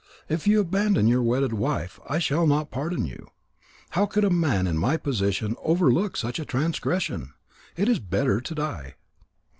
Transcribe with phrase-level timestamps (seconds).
[0.27, 3.27] If you abandon your wedded wife, I shall not pardon you.
[3.91, 7.33] How could a man in my position overlook such a transgression?
[7.77, 8.95] It is better to die."